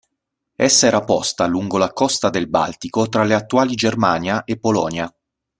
[0.55, 5.07] Essa era posta lungo la costa del Baltico tra le attuali Germania e Polonia.